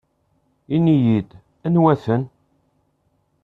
[0.75, 1.31] Ini-iyi-d
[1.65, 2.31] anwa-tent.